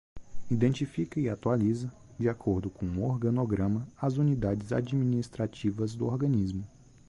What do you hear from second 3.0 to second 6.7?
organograma, as unidades administrativas do organismo.